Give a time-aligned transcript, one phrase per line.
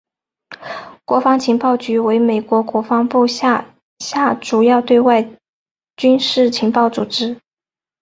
[1.05, 3.67] 国防情报局为美国国防部辖
[3.99, 5.37] 下主要对外
[5.95, 7.39] 军事情报组织。